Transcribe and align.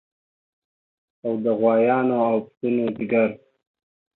او 1.25 1.31
د 1.43 1.45
غوایانو 1.59 2.15
او 2.29 2.35
پسونو 2.45 2.85
ځیګر 2.97 3.29